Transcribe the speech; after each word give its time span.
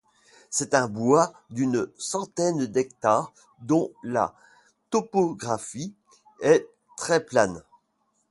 C’est 0.49 0.73
un 0.73 0.87
bois 0.87 1.31
d’une 1.51 1.87
centaine 1.95 2.65
d’hectares, 2.65 3.31
dont 3.59 3.91
la 4.01 4.33
topographie 4.89 5.93
est 6.39 6.67
très 6.97 7.23
plane. 7.23 7.61